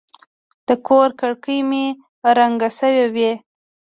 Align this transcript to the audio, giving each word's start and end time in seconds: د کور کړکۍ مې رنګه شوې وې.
د 0.67 0.69
کور 0.87 1.09
کړکۍ 1.19 1.59
مې 1.69 1.85
رنګه 2.37 2.69
شوې 2.79 3.05
وې. 3.15 3.31